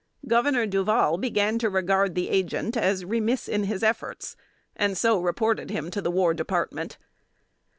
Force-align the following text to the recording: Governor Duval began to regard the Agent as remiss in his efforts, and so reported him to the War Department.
Governor 0.27 0.65
Duval 0.65 1.19
began 1.19 1.59
to 1.59 1.69
regard 1.69 2.15
the 2.15 2.29
Agent 2.31 2.75
as 2.75 3.05
remiss 3.05 3.47
in 3.47 3.65
his 3.65 3.83
efforts, 3.83 4.35
and 4.75 4.97
so 4.97 5.19
reported 5.19 5.69
him 5.69 5.91
to 5.91 6.01
the 6.01 6.09
War 6.09 6.33
Department. 6.33 6.97